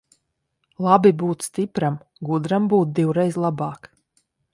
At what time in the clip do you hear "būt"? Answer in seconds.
1.23-1.45, 2.73-2.95